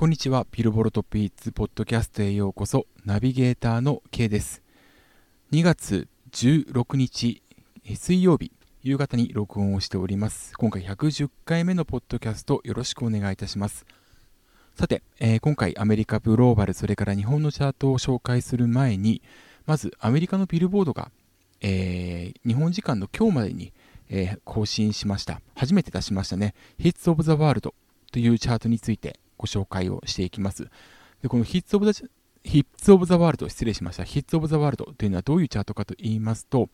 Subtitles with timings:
[0.00, 0.46] こんにちは。
[0.50, 2.86] ピルボロトピーツポッドキャストへようこそ。
[3.04, 4.62] ナビゲーターの K です。
[5.52, 7.42] 2月16日、
[7.84, 8.50] 水曜日、
[8.82, 10.56] 夕方に録音をしております。
[10.56, 13.84] 今回110回目のポッドキャストよろしくお願いいたします。
[14.74, 19.20] さて、えー、今回アメリカグローバル、それから日本のチャートを紹介する前に、
[19.66, 21.10] まずアメリカのビルボードが、
[21.60, 23.74] えー、日本時間の今日までに、
[24.08, 25.42] えー、更新しました。
[25.54, 26.54] 初めて出しましたね。
[26.78, 27.74] Hits of the World
[28.12, 30.68] というチャートについてご紹介をしていきます。
[31.22, 32.04] でこの Hits of the,
[32.44, 34.02] Hits of the World、失礼しました。
[34.02, 36.68] Hits of the World というのはどういうチャートかと言いますと、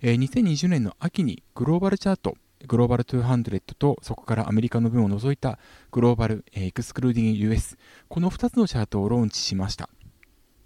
[0.00, 5.60] え、2020年の秋にグローバルチャート、グローバル200とそこからアメリカの分を除いた
[5.92, 9.88] グローバル、え、 Excluding US、この2つのチャートをローンチしました。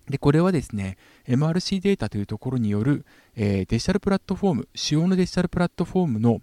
[0.08, 0.96] で、これはですね、
[1.28, 6.40] MRC データというところによる、え、デジタルプラットフォーム、主要のデジタルプラットフォームの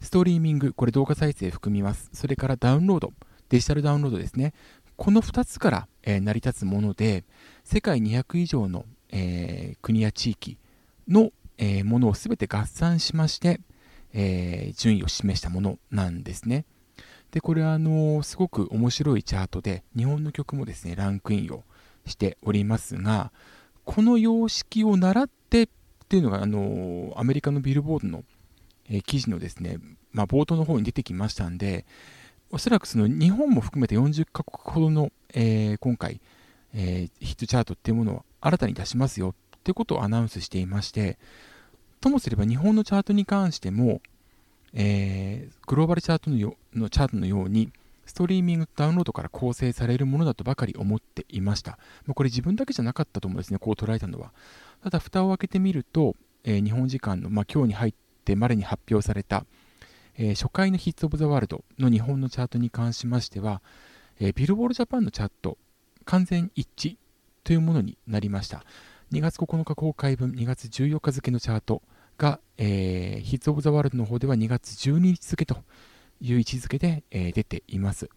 [0.00, 2.10] ストリーミング、これ動画再生含みます。
[2.12, 3.12] それからダウンロード、
[3.48, 4.52] デジタルダウンロードですね。
[4.96, 7.24] この2つから、え、成り立つもので、
[7.64, 10.58] 世界200以上の、えー、国や地域
[11.06, 13.60] の、えー、ものをすべて合算しまして、
[14.12, 16.64] え順位を示したものなんですね。
[17.30, 21.64] で、これはあのすごく面白いチャートで、日本の曲もですね、ランクインを
[22.06, 23.30] しておりますが、
[23.84, 25.68] この様式を習ってっ
[26.08, 28.24] ていうのが、あのアメリカのビルボードの、
[28.88, 29.78] え記事のですね、
[30.12, 31.84] まあ、冒頭の方に出てきましたんで、
[32.50, 36.20] おそらくその日本も含めて40カ国ほどの、えー、今回、
[36.74, 41.18] えー、ヒットチャートっていうものを新たに出しますよってことをアナウンスしていまして、
[42.00, 44.00] ともすれば日本のチャートに関しても、
[44.72, 47.72] えー、グローバルチャートのよのチャートのように、
[48.04, 51.78] ストリーミングダウンロードから構成されるものだとばかり思っていました。
[52.06, 54.32] ま、これ自分だけじゃなかったと思うんですね、こう捉えたのは。
[54.84, 59.44] ただ、蓋を開けてみると、えー、日本時間の、まあ、今日に入ってまでに発表された、
[60.18, 63.62] えー、初回のヒッツ・オブ・ザ・ワールドの日本のチャートに関しましては、
[64.18, 65.58] えー、ビルボール・ジャパンのチャート、
[66.04, 66.96] 完全一致
[67.44, 68.64] というものになりました。
[69.12, 71.82] 2月9日公開分、2月14日付のチャート
[72.18, 75.58] が、えー、ヒッツ・オブ・ザ・ワールドの方では2月12日付と
[76.20, 78.08] いう位置づけで、えー、出ています。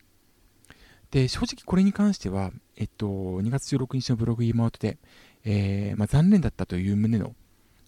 [1.12, 4.97] で、正直これに関しては、えっと、2月16日のブログイマウトで、
[5.44, 7.35] えーまあ、残念だったという旨の、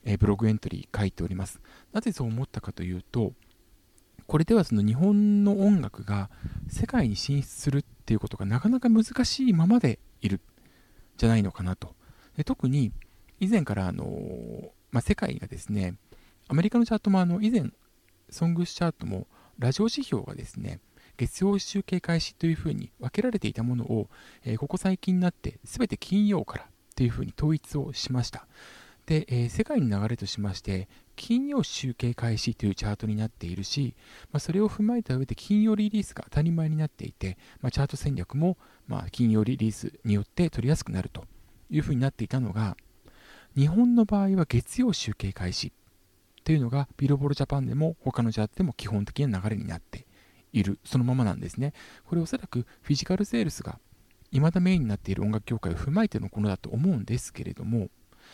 [0.03, 1.61] え、ブログエントリー書いております。
[1.93, 3.33] なぜそう思ったかというと、
[4.31, 6.29] これではその日本の音楽が
[6.69, 10.39] 世界に進出するっていうことがなかなか難しいままでいる
[11.17, 11.95] じゃないのかなと。
[12.37, 12.93] で特に
[13.41, 15.95] 以前からあの、まあ、世界がですね、
[16.47, 17.71] アメリカのチャートもあの以前、
[18.29, 19.27] ソングスチャートも
[19.59, 20.79] ラジオ指標がですね、
[21.17, 24.07] 月曜集計開始というふうに分けられていたものを、
[24.45, 28.47] えー、ここ最近になって全て金曜からというふうに統一をしました。
[29.11, 33.93] で、えー、世界の流れとしまして、金曜集計開始というチャートになっているし、
[34.31, 38.57] まあ、それを踏まえた上で金曜リリースが当たり前になっていて、まあ、チャート戦略も、
[38.87, 41.25] まあ、金曜リリースによって取りやすくなると
[41.69, 42.77] いうふうになっていたのが、
[43.53, 45.73] 日本の場合は月曜集計開始
[46.45, 50.05] というのが、ビルボールジャパンでも他のチャートでも基本的な流れになって
[50.53, 51.73] いる、そのままなんですね。
[52.05, 53.77] これおそらくフィジカルセールスが
[54.31, 57.89] 未だメインになっている音楽業界を踏まえてのものだと思うんですけれども、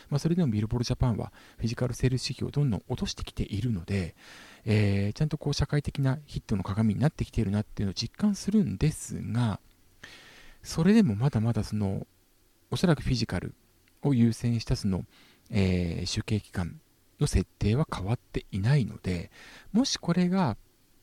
[0.09, 4.15] まあ、それでもビルボールジャパンはフィジカルセールス指標をどんどん落としてきているので、
[4.65, 9.59] えー、ちゃんとこう社会的なヒットの鏡になってきているなっていうのを実感するんですが、
[10.63, 12.05] それでもまだまだその、
[12.69, 13.53] おそらくフィジカル
[14.01, 15.05] を優先したその、
[15.49, 16.79] えー、集計期間
[17.19, 19.31] の設定は変わっていないので、
[19.71, 20.57] もしこれが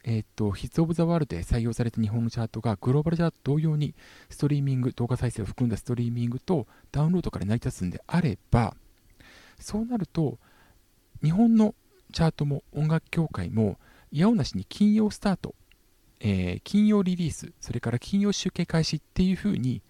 [0.05, 3.95] えっ、ー、と、ヒッツ・オブ・ザ・ワールドで採用された日本のチャートがグローバルチャート同様に
[4.29, 8.77] ストリーミング、動画再生を含んだストリーミングとダウンロードから成り立つんであれば、
[9.59, 10.39] そうなると、
[11.23, 11.75] 日本の
[12.13, 13.79] チャートも音楽協会も、
[14.13, 15.55] いやおなしに金曜スタート、
[16.21, 19.83] えー、金曜リリース、それから金曜集計開始っていうふうに、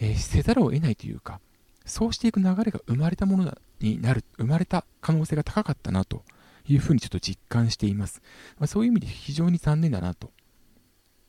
[0.00, 1.40] えー、せざるを得ないというか、
[1.84, 6.22] そうしていく流れが生まれたものになる、生まれた可能性が高かったなと
[6.66, 8.22] いうふうにちょっと実感しています。
[8.58, 10.30] まあ、そういう意味で非常に残念だなと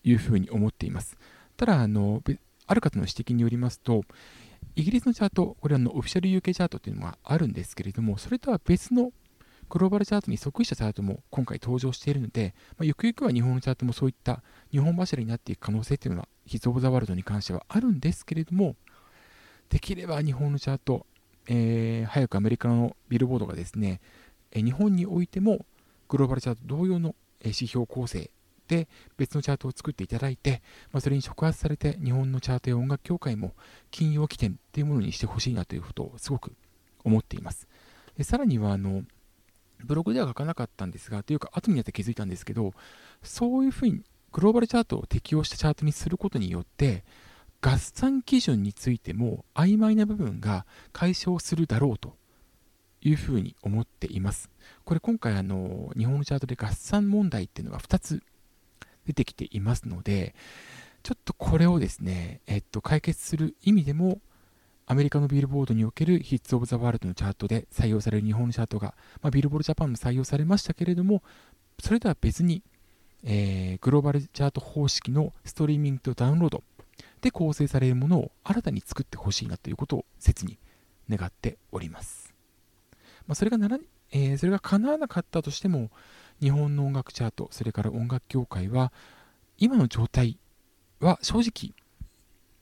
[0.03, 1.17] いうふうに思っています。
[1.57, 2.21] ただ、あの、
[2.67, 4.03] ある方の指摘によりますと、
[4.79, 9.11] イギリスのチャート、これはのオフィシャル UK チャートというのがあるんですけれども、それとは別の
[9.67, 14.41] グローバルチャートに即位したチャートも今回登場しているので、まあ、ゆくゆくは日本のチャートもそういった
[14.71, 18.77] 日本柱になっていく可能性というのは、ヒズ・オブ・ザ・ワールドに関してはあるんですけれども、
[19.67, 21.05] できれば日本のチャート、
[21.49, 23.99] えー、早くアメリカのビルボードがですね、
[24.53, 25.65] え日本においても
[26.07, 28.31] グローバルチャート同様の指標構成
[28.69, 28.87] で
[29.17, 30.61] 別のチャートを作っていただいて、
[30.93, 33.53] まあ、それに触発されて日本のチャートや音楽協会も
[33.91, 36.53] 金曜起点っていうものにしてほしいなということをすごく
[37.03, 37.67] 思っています。
[38.15, 39.03] でさらにはあの
[39.83, 42.73] ブログでは書かなかったんですが、というか後になって気づいたんですけど、
[43.23, 47.03] そういうふうにグローバルチャートを適用したチャートにすることによって
[47.61, 52.15] 合算基準についても曖昧な部分が解消するだろうと
[53.01, 54.49] いうふうに思っています。
[54.83, 58.21] これ今回あの日本のチャートで合算問題っていうのが2つ
[59.09, 60.35] 出てきていますので
[61.01, 64.21] ちょっとこれをですね、えっと、解決する意味でも
[64.85, 71.23] アメリカのビルボードにおけるヒッツ・オブ・ザ・ワールドのチャートで採用される日本のチャートが、まあ、ビルボードジャパンも採用されましたけれども
[71.79, 72.61] それとは別に、
[73.23, 76.63] えー、グローバルチャート方式のストリーミングとダウンロード
[77.21, 80.57] で構成されるものを新たに作ってほしいなということを切に
[81.09, 82.33] 願っております。
[83.27, 83.77] まあ、それがなら、
[84.11, 85.89] えー、それが叶わなかったとしても、
[86.41, 88.91] 日本の音楽チャート、それから音楽協会は、
[89.57, 90.39] 今の状態
[90.99, 91.73] は正直、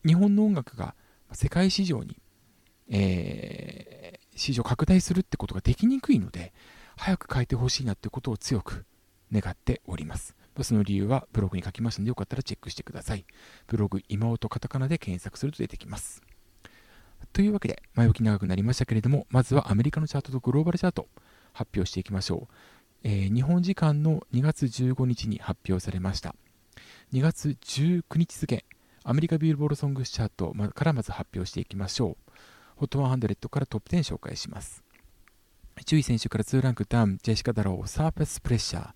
[0.06, 0.96] 日本の音楽が
[1.32, 2.18] 世界市場に、
[2.90, 6.54] えー、市場拡大するってことができにくいので、
[6.96, 8.86] 早く変えてほしいなってことを強く
[9.32, 10.36] 願っております。
[10.64, 13.26] その理由はブログに書きましたので、よかったらチェックしてください。
[13.68, 16.22] ブログ、今音カタカナで検索すると出てきます。
[17.34, 21.08] というわけで、前置き長くなりましたけれども、まずはアメリカのチャートとグローバルチャート、
[21.54, 22.54] 発表していきましょう。
[23.04, 26.36] えー、日本時間の2月15日に発表されました。
[27.14, 28.66] 2月19日付、
[29.04, 32.18] アメリカビルボードソングスチャートからまず発表していきましょ
[32.80, 32.86] う。
[32.86, 34.84] HOT100 からトップ10紹介します。
[35.86, 38.90] 10位先週から2ランクダウン、ジェシカ・ダロー、 Surface Pressure。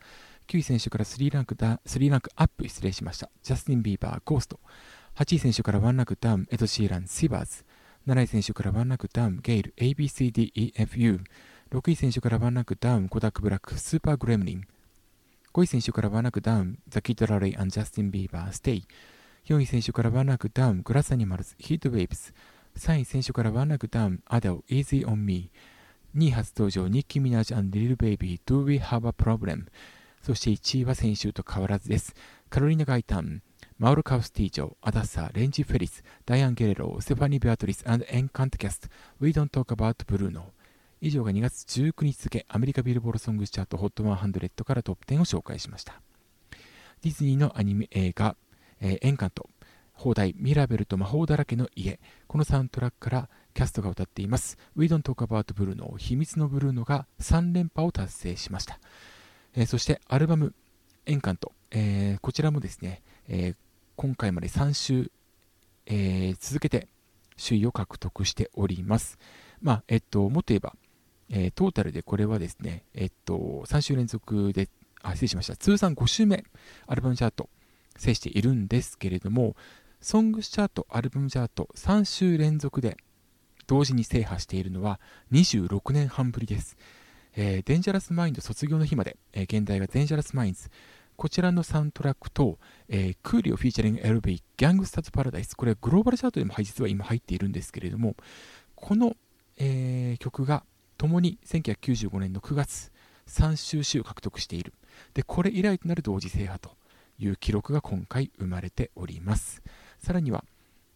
[0.48, 3.30] 9位先週から3ランクダ3ランクアップ、失礼しました。
[3.44, 4.60] ジャスティン・ビーバー、 Ghost。
[5.16, 7.64] 8位先週から1ランクダウン、エド・シーラン、 Shivers。
[8.08, 11.22] 7位先週から1ランクダウン、ゲイル、ABCDEFU。
[11.72, 14.68] 6位先週から1ランクダウン、コダック・ブラック、 Super Gremlin。
[15.54, 18.86] 5位先週から1ランクダウン、ザ・キッド・ラレイ・ジャスティン・ビーバー、 Stay。
[19.46, 22.34] 4位先週から1ランクダウン、グラス・アニマルズ、ヒート・ウェイブス。
[22.76, 25.50] 3位先週から1ランクダウン、アデル、Easy on Me。
[26.14, 29.68] 2位初登場、ニッキー・ミナージ and Lil Baby, Do We Have a Problem?
[30.22, 32.14] そして1位は先週と変わらずです。
[32.50, 33.42] カロリナ・ガイタン、
[33.80, 38.90] マウロ・カスティージョ、アダッサー、レンジ・フェリス、ダイアン・ゲレロ、ステファニー・ベアトリス、and Encanto Cast、
[39.22, 40.52] We Don't Talk About Bruno。
[41.04, 46.00] 以上が2月19日付、アメリカビルボールソングチャート HOT100 からトップ10を紹介しました。
[47.02, 48.36] ディズニーのアニメ映画、
[48.80, 49.50] えー、エンカント、
[49.94, 54.60] 放題、ミラベルと魔法だらけの家、このサウントラックからキャストが歌っています。
[54.76, 58.80] We Don't Talk About Bruno、秘密のブルーノが3連覇を達成しました。
[59.56, 60.54] えー、そしてアルバム
[61.08, 63.56] 「エンカント」えー、こちらもですね、えー、
[63.96, 65.12] 今回まで3週、
[65.88, 66.88] え続けて
[67.44, 69.18] 首位を獲得しております。
[69.62, 70.76] まあ、えっと、もっと言えば、
[71.32, 74.68] えトータルでこれはですね、えっと、3週連続で、
[75.02, 75.56] あ、失礼しました。
[75.56, 76.44] 通算5週目、
[76.88, 77.50] アルバムチャート、
[77.98, 79.56] 制しているんですけれども、
[80.02, 82.98] ソングスチャート、アルバムチャート、3週連続で
[83.68, 85.00] 同時に制覇しているのは
[85.32, 86.78] 26年半ぶりです。
[87.34, 90.70] えー、デンジャラスマインド卒業の日まで、えー、現代が Dangerous Minds、
[91.16, 92.58] こちらのサウンドトラックと、
[92.90, 98.16] えー、クーリオフィーチャリング LB ギャングスターズパラダイス、これはグローバルチャートでも実は今入っているんですけれども、
[98.76, 99.16] この、
[99.58, 100.64] えー、曲が
[101.02, 102.92] 共に1995年の9月、
[103.28, 104.72] 3週週獲得している。
[105.16, 106.78] で、これ以来となる同時制覇と
[107.18, 109.64] いう記録が今回生まれております。
[109.98, 110.46] さらには、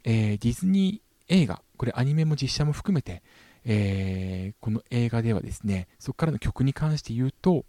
[0.03, 3.23] えー、ディズニー映画、これアニメも実写も含めて、
[3.63, 7.65] えー、この映画ではですね、そこからの曲に関して言うと、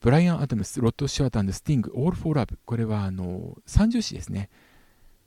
[0.00, 2.58] ブライアン・アダムス、ロッド・スチュワートスティング、 All for Love。
[2.64, 4.50] これはあの三銃士ですね。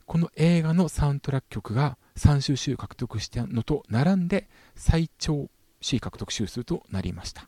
[0.04, 5.48] この映画のサウンドトラック曲が3週獲得したのと並んで最長
[5.86, 7.42] C 獲得週数となりました。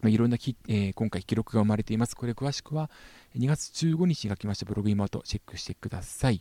[0.00, 2.14] まあ、いろんなき、えー、今回記録が生まれています。
[2.14, 2.90] これ詳しくは
[3.38, 6.40] 2月15日に書きましたブログイマオトチェックしてください。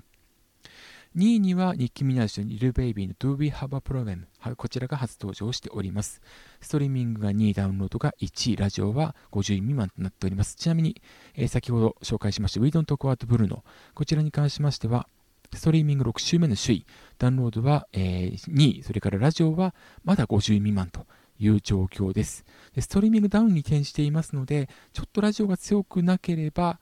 [1.16, 4.26] 2位にはニッキー・ミナージュリル・ベイビーの Do We Have a Problem
[4.58, 6.22] こちらが初登場しております。
[6.60, 10.58] ストリーミングが2位、ダウンロードが1位、ラジオは50位未満となっております。
[10.58, 11.02] ちなみに、
[11.36, 13.62] えー、先ほど紹介しました We Don't Talk Out Bruno
[13.94, 15.08] こちらに関しましては
[15.54, 16.86] ストリーミング6週目の首位、
[17.18, 19.74] ダウンロードは、え、2位、それからラジオは
[20.04, 21.06] まだ50位未満と
[21.40, 22.82] いう状況ですで。
[22.82, 26.80] ストリーミングダウンに転じていますので、ちょっとラジオが強くなければ、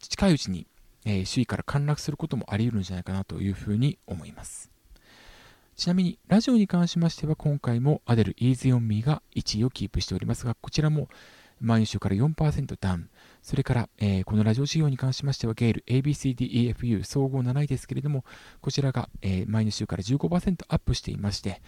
[0.00, 0.66] 近いうちに
[1.04, 4.70] えー、首位から陥落することもあり得るんじゃないかなというふうに思います。
[5.74, 11.08] ちなみに、ラジオに関しましては、今回もアデル Easy on Me が1位をキープしておりますが、こちらも
[11.60, 13.10] 前の週から4%ダウン。
[13.42, 18.24] それから、えー、このラジオ事業に関しましては、ゲール ABCDEFU 総合7位ですけれども、
[18.60, 21.62] こちらが、えー、前の週から15%アップしていまして、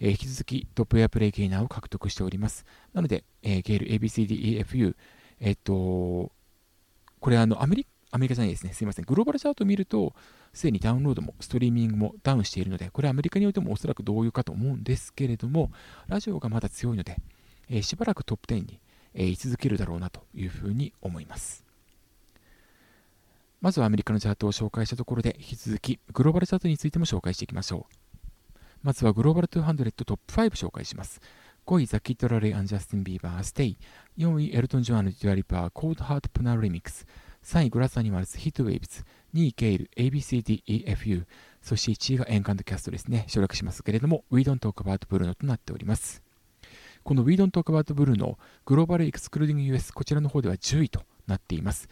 [0.00, 2.64] えー、引き続きトップエアプレイゲイナーを獲得しております。
[2.92, 4.96] なので、えー、ゲール ABCDEFU、
[5.40, 6.32] えっ、と、
[7.20, 8.72] これあの、アメリカアメリカじゃないですね。
[8.72, 9.04] すいません。
[9.04, 10.14] グローバルチャートを見ると、
[10.54, 15.70] すでにダウンロードもストリーミングもダウンしているので、これはアメリカにおいてもおそらく同様かと思うんですけれども、
[16.06, 17.18] ラジオがまだ強いので、
[17.68, 18.80] えー、しばらくトップ10に、
[19.16, 21.64] え、居続けるだろうなというふうに思います。
[23.60, 28.58] まずはアメリカのチャートを紹介したところで、引き続きグローバルチャートについても紹介していきましょう。
[28.82, 31.20] まずはグローバル200トップ5紹介します。
[31.66, 33.76] 5位、ザ・キッド・ラレイ and ジャスティン・ビーバー、 Stay。
[34.18, 37.06] 4位、エルトン・ジョン and デュア・リパ、 Cold Heart Pnau Remix。
[37.42, 39.04] 3位、グラス・アニマルズ、 Heat Waves。
[39.34, 41.26] 2位、ゲイル、ABCDEFU。
[41.62, 43.24] そして1位が Encanto Cast ですね。
[43.26, 46.25] 省略しますけれども、We Don't Talk About Bruno となっております。
[47.06, 51.88] この We Don't Talk About Bruno、グローバル Excluding US、こちらの方では10位となっています。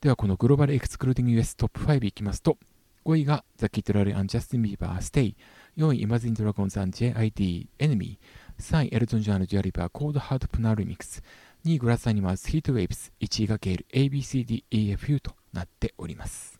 [0.00, 2.58] ではこのグローバルエクスクルーディング US トップ5いきますと、
[3.04, 5.36] 5位がザ・キッド・ラレイ and ジャスティン・ビーバー Stay、
[5.76, 11.22] 4位イマズ・イン・ドラゴンズ &JID エネミー、3位エルトン・ジョン and デュア・リパ Cold Heart Pnau Remix、
[11.64, 16.58] 2位グラス・アニマルズ・ヒート・ウェイブス、1位がゲール ABCDEFU となっております。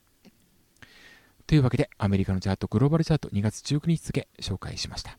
[1.44, 5.18] というわけでアメリカのチャートグローバルチャート2月19日付紹介しました。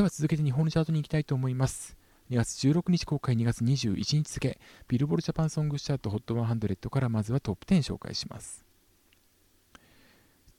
[0.00, 1.94] では続けて日本のチャートに行きたいと思います。
[2.30, 8.64] 2月16日公開2月21日付ビルボールジャパンソングチャート HOT100 からまずはトップ10紹介します。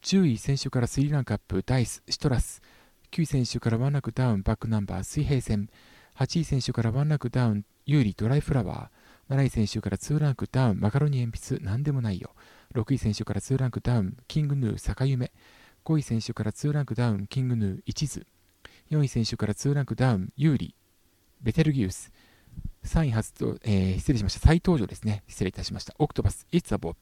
[0.03, 2.62] 10位先週からスリランカップダイスシトラス。
[3.10, 5.71] 9位先週からワンランクダウンバックナンバー水平線。
[6.19, 9.36] 8位先週からワンランクダウン優里ドライフラワー。
[9.36, 12.36] 7位先週から2ランクダウンマカロニえんぴつなんでもないよ。
[12.75, 15.31] 6位先週から2ランクダウンキングヌー逆夢。
[15.83, 18.24] 5位先週から2ランクダウンキングヌー一途
[18.91, 20.75] 4位先週から2ランクダウン優里
[21.41, 22.12] ベテルギウス、
[22.83, 25.24] 3位初登、えー、失礼しました、再登場ですね。
[25.27, 25.95] 失礼いたしました。
[25.98, 26.95] オクトパス、It's a Bop。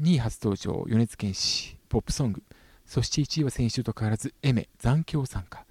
[0.00, 2.42] 2位初登場、米津玄師、 POP SONG。
[2.84, 5.64] そして1位は先週と変わらず、エメ、残響参加。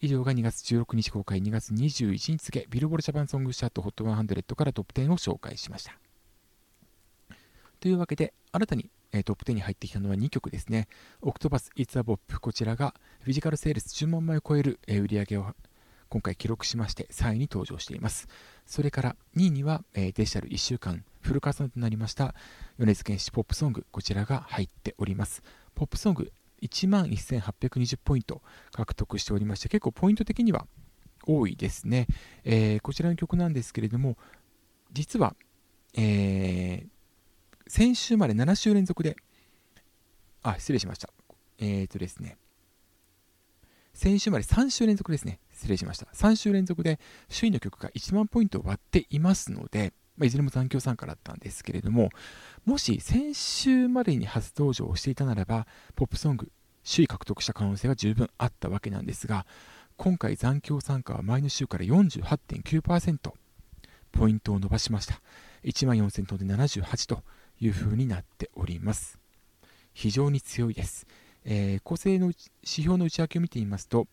[0.00, 5.98] 以上が2月16日公開、2月21日付、ビルボールジャパンソングチャート HOT100 からトップ10を紹介しました。
[7.80, 10.88] というわけで、新たに、えー、トップ10に入ってきたのは2曲ですね。
[11.22, 12.18] オクトバス、It's a Bop。
[12.40, 15.54] こちらがフィジカルセールス10万枚を超える、えー、売り上げを
[16.08, 18.26] 今回記録しまして3位に登場しています。
[18.66, 22.34] それから2位には、えー、デジタル1週間フルカーソンとなりました
[22.76, 25.44] 米津玄師ポップソングこちらが入っております。
[25.76, 28.42] ポップソング1万1820ポイント
[28.72, 30.66] 獲得しておりまして結構ポイント的には
[31.24, 32.08] 多いですね。
[32.42, 34.16] えー、こちらの曲なんですけれども
[34.92, 35.36] 実は、
[35.96, 36.93] えー、
[37.66, 39.16] 先週まで7週連続で
[40.42, 41.10] あ失礼しました
[41.58, 42.36] えっ、ー、とですね
[43.94, 45.38] 先週まで3週連続ですね。
[45.52, 46.06] 失礼しました。
[46.14, 46.98] 3週連続で
[47.32, 52.10] 首位の曲が1万ポイントを割っていますので、まあ、いずれも残響参加だったんですけれども、
[52.64, 56.50] もし先週までに初登場をしていたならば、ポップソング、
[56.84, 59.46] 首位獲得した可能性が十分あったわけなんですが、
[59.96, 63.32] 今回残響参加は前の週から48.9%
[64.10, 65.20] ポイントを伸ばしました。
[65.62, 67.22] 1万4000トンで78と
[67.66, 69.18] いう風になっております。
[69.92, 71.06] 非常に強いです。
[71.44, 74.06] えー、構成の指標の内訳を見てみますと、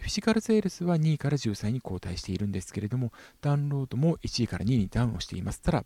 [0.00, 5.62] フィジカルセールスは2位から13位に後退しているんですけれども、ダウンロードも1位から2位にダウンをしています。
[5.62, 5.84] ただ、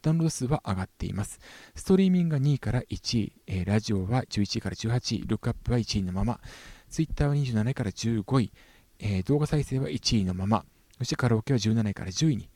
[0.00, 1.40] ダウンロード数は上がっています。
[1.74, 6.40] ストリーミングが2位から1位、えー、ラジオは11位から18位、ルックアップは1位のまま、
[6.88, 8.52] ツイッターは27位から15位、
[9.00, 10.64] えー、動画再生は1位のまま、
[10.98, 12.48] そしてカラオケは17位から10位に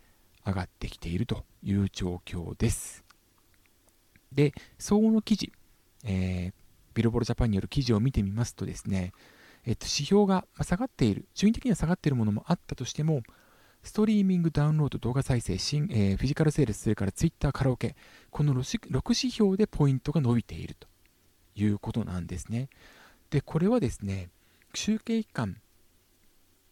[0.47, 3.02] 上がってきているという状況です。
[4.35, 5.53] で、総合の記事、
[6.05, 6.53] えー、
[6.95, 9.13] ビルボールジャパンによる記事を見てみますとですね、
[9.65, 13.23] えっと、指標が下がっている、順位的には下がっているものもあったとしても、
[13.83, 17.97] ストリーミング、ダウンロード、動画再生、新えー、フィジカルセールス、それからツイッター、カラオケ、
[18.31, 20.89] この 6, 指標でポイントが伸びていると
[21.57, 22.69] いうことなんですね。
[23.31, 24.31] で、これはですね、
[24.75, 25.57] 集計期間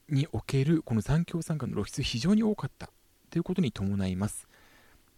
[0.08, 2.90] におけるこの残響参加の露出非常に多かった
[3.30, 4.48] ということに伴います。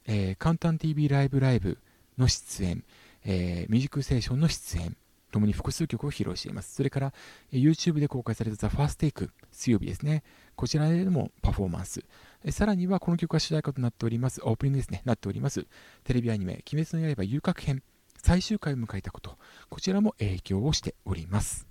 [0.07, 1.79] えー、カウンタン TV ライブライブ
[2.19, 2.85] の出演、
[3.25, 4.97] えー、ミュージックステーションの出演、
[5.31, 6.75] ともに複数曲を披露しています。
[6.75, 7.15] それから、
[7.51, 10.23] YouTube で公開された The First Take 水曜日ですね。
[10.55, 12.05] こちらでもパフォーマンス。
[12.51, 15.67] さらには、この曲が主題歌となっております、オープニングですね、なっております、
[16.05, 17.83] テレビアニメ、鬼滅の刃遊郭編、
[18.23, 19.39] 最終回を迎えたこと、
[19.69, 21.67] こちらも影響をしております。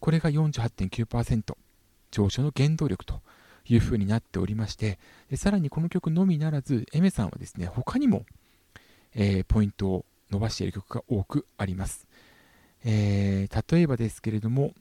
[0.00, 1.56] これが48.9%
[2.10, 3.20] 上昇の原動力と
[3.66, 4.98] いうふうになっておりまして、
[5.34, 8.24] さらにこの曲のみならず、エメさんはですね、他にも、
[9.14, 12.06] えー、ポイントを伸ばしている曲が多くあります。
[12.84, 14.74] えー、例えばですけれども、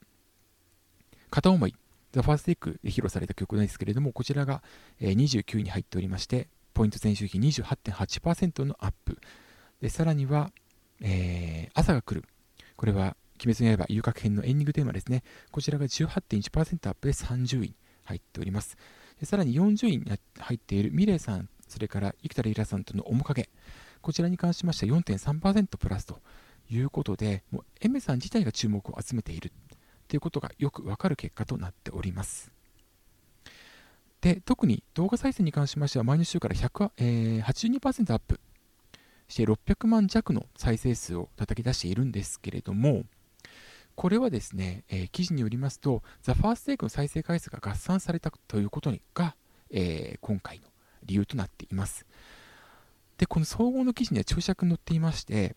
[1.30, 1.76] 片思い、
[2.14, 4.64] The First t a k で披露された曲ですけれども、こちらが
[5.02, 9.20] 29位に入っておりまして、ポイント前週比28.8%のアップ。
[9.82, 10.52] でさらには、
[11.02, 12.28] えー、朝が来る。
[12.76, 15.24] これは、鬼滅の刃遊郭編のエンディングテーマですね。
[15.52, 18.78] こちらが18.1%アップで30位に入っております。
[19.24, 20.06] さらに40位に
[20.40, 23.50] 入っているミレイさん、それから生田レイラさんとの面影。
[24.02, 26.20] こちらに関しましては4.3%プラスと
[26.70, 29.52] いうことで、もうエメさん自体が注目を集めている
[30.08, 32.52] ということがよくわかる結果となっております。
[34.22, 38.40] で、特に動画再生に関しましては、前の週から100、えー、82%アップ
[39.28, 43.04] して600万弱の再生数を叩き出しているんですけれども、
[43.96, 49.36] これはですね、えー、記事によりますと、ザ・ファーステイクの再生回数が合算されたということが、
[49.70, 50.68] えー、今回の
[51.04, 52.06] 理由となっています。
[53.18, 55.56] で、この総合の記事には注釈載っていまして、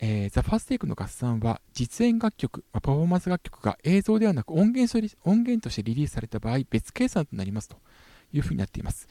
[0.00, 4.92] えー、ザ・ファーステイクの合算は実演楽曲、まあ、パフォーマンス楽曲が映像ではなく音源
[5.24, 7.76] 音源としてリリースされた場合、別計算となりますと
[8.32, 9.08] いうふうになっています。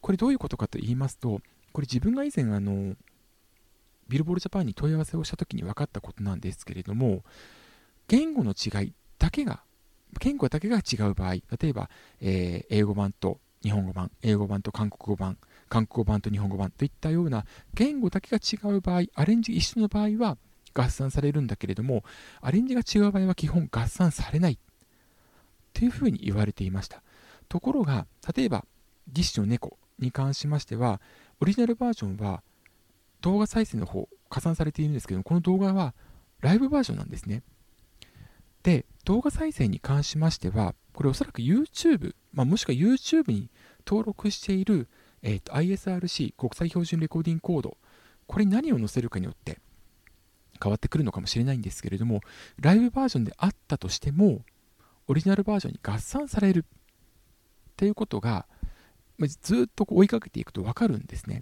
[0.00, 1.40] これどういうことかと言いますと、
[1.72, 2.94] これ自分が以前あの、
[4.08, 7.24] ビルボールジャパンに問い合わせをしたときに分かったことなんですけれども、
[8.06, 9.62] 言語の違いだけが、
[10.20, 11.88] 言語だけが違う場合、例えば、
[12.20, 15.38] えー、英語版と日本語版、英語版と韓国語版、
[15.74, 20.38] 韓国語版と日本語版といったような言語だけが違う場合、アレンジ一緒の場合は
[20.72, 22.04] 合算されるんだけれども、
[22.40, 24.58] アレンジが違う場合は基本合算されない
[25.72, 27.02] というふうに言われていました。
[27.48, 28.64] ところが、例えば、
[29.12, 31.00] ギッシュの猫に関しましては、
[31.40, 32.44] オリジナルバージョンは
[33.20, 35.92] 動画再生の方加算されているんですけども、この動画は
[36.40, 37.42] ライブバージョンなんですね。
[38.62, 43.50] で、動画再生に関しましては、これおそらく YouTube、まあ、もしくは YouTube に
[43.84, 44.86] 登録している、
[45.26, 47.78] えーと、ISRC 国際標準レコーディングコード
[48.26, 49.58] これに何を載せるかによって
[50.62, 52.20] 変わってくるのかもしれないんですけれども
[52.60, 54.42] ライブバージョンであったとしても
[55.08, 58.46] オリジナルバージョンに合算されるっていうことが
[59.40, 61.40] ずっと追いかけていくと分かるんですね。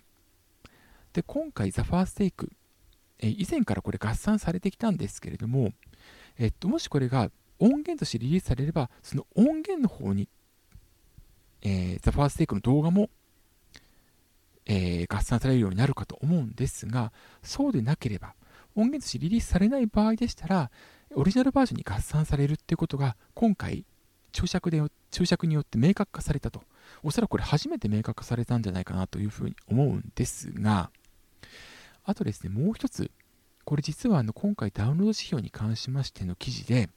[1.13, 2.51] で今回 The First Take
[3.21, 5.73] 以前からこれ合算されてきたんですけれども、
[6.39, 10.29] えっと、もしこれが音源としてリリースされればその音源の方に
[11.63, 13.09] えー、ザ・ファーストテイクの動画も、
[14.67, 18.35] えー、合算されるようになるかと思うんですが、そうでなければ、
[18.75, 20.71] 音源としてリリースされない場合でしたら、
[21.15, 23.85] オリジナルバージョンに合算されるっていうことが、今回、
[24.33, 26.63] 注釈で注釈によって明確化されたと。
[27.03, 30.91] おそらくこれ初めて明確化されたんじゃないかなというふうに思うんですが、
[32.05, 33.11] あとですね、もう一つ、
[33.65, 36.89] これ実はあの今回ダウンロード指標に関しましての記事で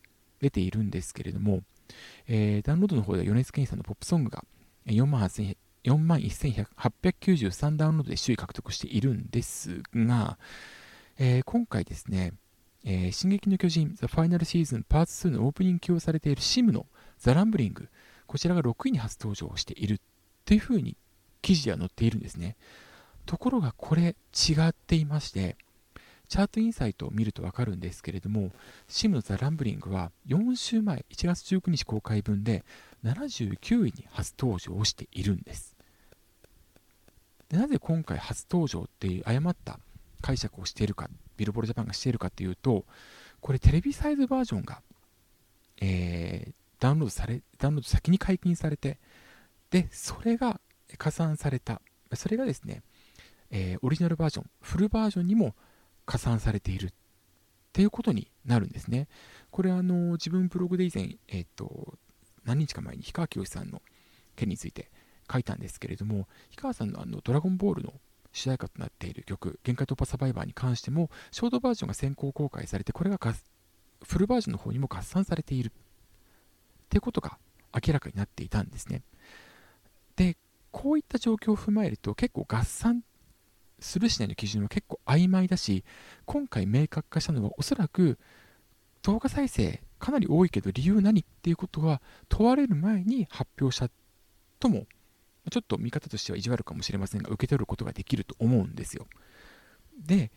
[0.41, 1.61] 出ているんですけれども、
[2.27, 4.43] えー、ダウンロードの方では米津玄師さんのポップソングが
[4.87, 10.37] 4万8000 4万1893ダウンロードで首位獲得しているんですが、
[11.17, 12.33] えー、今回ですね、
[12.83, 16.87] えー、進撃の巨人、ザ・ファイナルシーズンパーツ2のオープニング起用されているシムの
[17.19, 17.87] ザ・ランブリング、
[18.25, 20.01] こちらが6位に初登場している
[20.45, 20.97] というふうに
[21.43, 22.57] 記事では載っているんですね。
[23.27, 25.55] ところがこれ違っていまして、
[26.27, 28.51] チャートインサイトを見るとわかるんですけれども、
[28.87, 32.65] シムのザ・ランブリングは4週前、1月19日公開分で
[33.03, 35.74] 79位に初登場しているんです。
[37.49, 39.79] でなぜ今回初登場っていう誤った
[40.21, 42.85] 解釈をしているか、ビルボールジャパンがしているかというと、
[43.41, 44.81] これテレビサイズバージョンが、
[45.81, 48.97] えー、ダウンロードされ、ダウンロード先に解禁されて、
[49.69, 50.59] で、それが
[50.97, 51.81] 加算された、
[52.13, 52.81] それがですね、
[53.51, 55.53] えー、オリジナルバージョン、フルバージョンにも
[56.05, 56.91] 加算されているっ
[57.73, 59.07] ていうことになるんですね。
[59.51, 61.97] これあの自分ブログで以前、えっ、と
[62.45, 63.81] 何日か前に氷川きよしさんの
[64.35, 64.89] 件について
[65.31, 67.93] 書いたんですけれども氷川さんのあのドラゴンボールの
[68.31, 73.17] 主題歌となっている曲「限界突破サバイバー」に関してもショートバージョンが先行公開されてこれが
[74.03, 75.71] フルバージョンの方にも合算されている。
[76.85, 77.37] ってことが
[77.73, 79.01] 明らかになっていたんですね。
[80.15, 80.37] で
[80.71, 83.03] こういった状況を踏まえると結構合算
[83.79, 85.83] するしないの基準は結構曖昧だし
[86.25, 88.17] 今回明確化したのはおそらく
[89.01, 93.89] 動画再生かなり多いけど理由何っていうことは問われる前に発表した
[94.59, 94.85] とも
[95.49, 99.07] ちょっと見方としては意地悪かもしれませんが受け取ることができると思うんですよ
[99.97, 100.31] で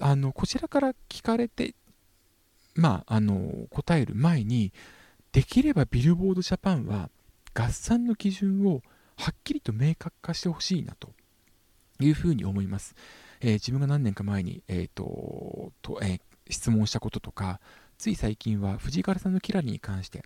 [0.00, 1.74] あのこちらから聞かれて
[2.74, 4.72] まああの答える前に
[5.32, 7.10] できればビルボードジャパンは
[7.54, 8.82] 合算の基準を
[9.16, 11.10] はっきりと明確化してほしいなと
[12.00, 12.94] いうふうに思います。
[13.40, 17.60] えー、自分が何年か前に、えーととえー、質問したこととか、
[17.98, 20.22] つい最近は藤井からさんのキラリに関して、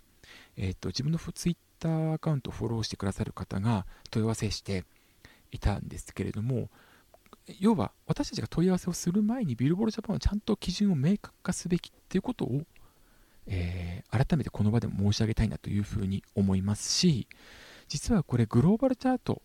[0.55, 4.85] えーと、自分のツイッターアカウントをフォローしてくださる方が問い合わせして
[5.51, 6.69] いたんですけれども、
[7.59, 12.61] 要は私たちが問い合わせをする前にビルボールジャパンはちゃんと基準を明確化すべきっていうことを、
[13.47, 17.27] えー、改めてこの場でも申し上げたいなというふうに思いますし
[17.89, 19.41] 実はこれグローバルチャート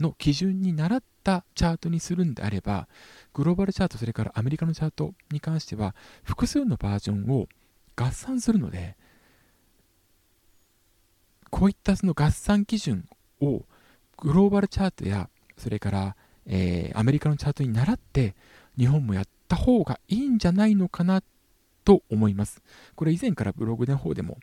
[0.00, 2.88] の基準に倣ったチャートにするんであれば、
[3.32, 7.48] グローバルチャート、それからアメリカのチャートに関しては、複数のバージョンを
[7.94, 8.96] 合算するので、
[11.56, 13.08] こういったその合算基準
[13.40, 13.62] を
[14.18, 18.34] グローバルチャートや、それから、えー、アメリカのチャートに倣って、
[18.76, 21.22] 日本もやった方がいいんじゃないのかな
[21.82, 22.60] と思います。
[22.94, 24.36] これ以前からブログの方でも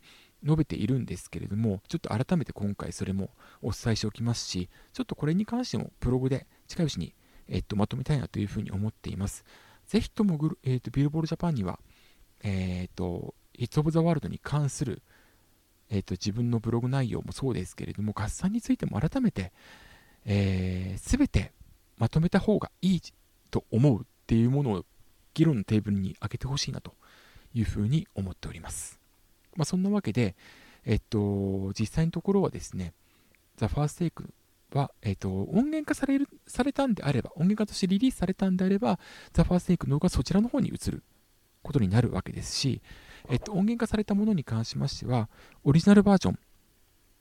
[0.43, 3.29] 述べているんですけれども、ちょっと改めて今回それも
[3.61, 7.13] お伝えしておきますし、ちょっとこれに関してもブログで近いうちに、
[7.47, 9.45] えっと、まとめたいなというふうに思っています。
[9.85, 11.79] ぜひともグル、えっと、ビルボールジャパンには、
[12.41, 15.03] えっと、ヒッツ・オブ・ザ・ワールドに関する、
[15.93, 19.51] えっと、自分のブログ内容もそうですけれども、合算についても改めて、す、
[20.25, 21.51] えー、べ、て
[21.97, 23.01] まとめた方がいい
[23.51, 24.85] と思うっていうものを
[25.35, 26.95] 議論のテーブルに開けてほしいなと
[27.53, 28.99] いうふうに思っております。
[29.55, 30.35] まあ、そんなわけで、
[30.85, 32.93] えっと、実際のところはですね、
[33.57, 34.33] ザ・ファーストテイク
[34.73, 38.99] は、えっと、音源化されるされたんであれば、音源化としてリリースされたんであれば、
[39.31, 41.03] ザ・ファーストテイクの動画そちらの方に移る
[41.61, 42.81] ことになるわけですし、
[43.29, 45.29] えっと、音源化されたものに関しましては、
[45.63, 46.39] オリジナルバージョン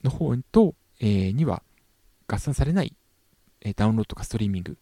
[0.03, 1.63] の方と、えー、には
[2.27, 2.95] 合算されない、
[3.61, 4.75] えー、ダウンロードとかストリーミングっ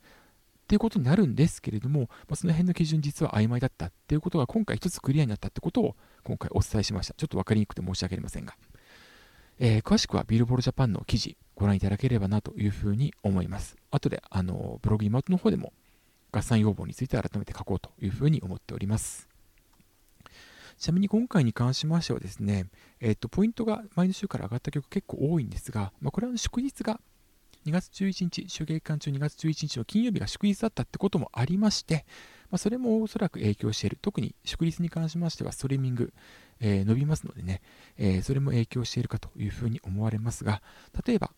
[0.71, 7.13] ていうことになるんですけれども、まあ、その辺の基準実は曖昧だったっていうことが今回一つクリアになったってことを今回お伝えしました。
[7.15, 8.55] ちょっと分かりにくくて申し訳ありませんが。
[9.59, 13.75] えー、詳しくはビルボールジャパンの記事ご覧いただければなというふうに思います。
[13.91, 15.73] 後であのブログ妹の方でも
[16.31, 19.30] 合算要望について改めて書こうというふうに思っております。
[20.81, 22.65] ちなみに今回に関しましてはですね、
[23.01, 26.99] えっ、ー、と、ポイントが前の週から上がった曲結構多いんですが、まあ、これは祝日が
[27.67, 32.03] 2月11日、週芸期間中2月11日の金曜日が祝日だったってこともありまして、
[32.49, 33.99] まあ、それもおそらく影響している。
[34.01, 36.13] 特に祝日に関しましてはストリーミング、
[36.59, 37.61] えー、伸びますのでね、
[37.99, 40.63] えー、それも影響しているかというふうに思われますが、
[41.05, 41.31] 例えば、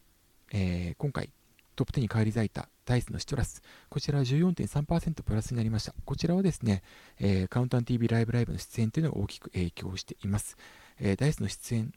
[0.54, 1.32] えー、今回
[1.76, 5.94] トップ10に返り咲いたダイスのシトラス、こちらは14.3%プラスになりました。
[6.06, 6.84] こちらはですね、
[7.20, 10.58] えー、カウンター TV ライブライブの出演というのが大きく影響しています。
[11.00, 11.94] えー、ダイスの出演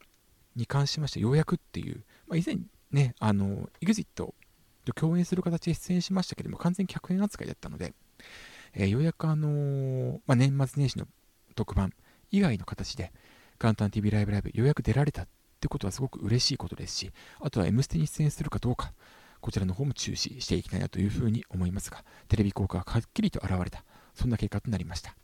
[0.55, 2.57] に関しましてようやくっていう、まあ、以前
[2.91, 4.33] ね、あの、EXIT と
[4.95, 7.93] 共演する形で出演しましたけども、完全に100円扱いだったので、
[8.73, 11.07] えー、ようやくあのー、まあ、年末年始の
[11.55, 11.93] 特番
[12.31, 13.11] 以外の形で、
[13.57, 15.27] カウンター TV ライブライブ、ようやく出られたっ
[15.59, 18.93] てことはすごく嬉しいことですし、あとは M ステに出演するかどうか、
[19.47, 25.15] こちらの方も注視していきたいなというふうに思いますが、テレビ効果がはっきりと現れた、そんな結果となりました。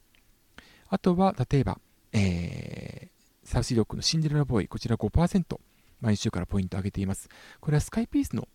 [0.88, 1.78] あとは、例えば、
[2.14, 5.60] えー、サウシードッグのシンデレラボーイ、こちら5%、
[6.00, 7.28] 毎週からポイントを上げています。
[7.60, 8.48] これはスカイピースの、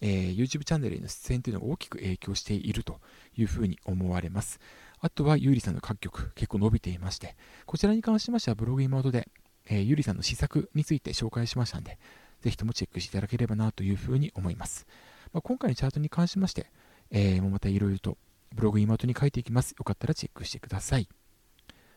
[0.00, 3.00] えー、YouTube チャンネルへの出演というのが大きく影響していると
[3.36, 4.60] いうふうに思われます。
[5.00, 7.34] あとは、ゆうりさんの各曲、結構伸びていまして、
[7.66, 9.28] こちらに関しましては、ブログ妹で、
[9.66, 11.98] えー、ゆりさんの試作について紹介しましたので、
[12.40, 14.86] ぜひともチェックしていただければなというふうに思います。
[15.32, 16.66] まあ、今回のチャートに関しまして、
[17.10, 18.18] えー、またいろいろと
[18.54, 19.72] ブログ妹に書いていきます。
[19.78, 21.08] よかったらチェックしてください。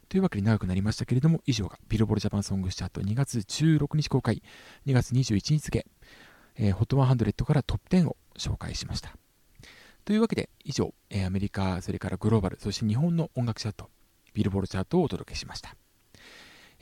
[0.09, 4.43] というわけで長くなりましたけれども、以上がビルボールジャパンソングスチャート2月16日公開、
[4.85, 5.85] 2月21日付、
[6.55, 9.15] えー、HOT100 からトップ10を紹介しました。
[10.05, 10.93] というわけで、以上、
[11.25, 13.89] アメリカ、それからグローバル、そして日本の音楽チャート、
[14.33, 15.75] ビルボールチャートをお届けしました。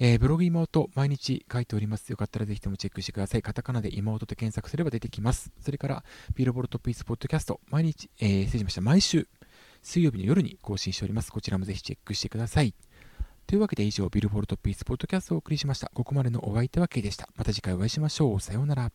[0.03, 2.09] えー、ブログ妹、毎日書いております。
[2.09, 3.43] よかったらぜひともチェックしてください。
[3.43, 5.51] カタカナで妹と検索すれば出てきます。
[5.59, 8.81] それから、ビルボルトピースポッドキャスト、毎日、えー、失礼しました。
[8.81, 9.27] 毎週、
[9.83, 11.31] 水曜日の夜に更新しております。
[11.31, 12.73] こちらもぜひチェックしてください。
[13.45, 15.91] というわけで以上、ビルボルトピースポッドキャストをお送りしました。
[15.93, 17.29] ここまでのお相手は K でした。
[17.35, 18.39] また次回お会いしましょう。
[18.39, 18.91] さようなら。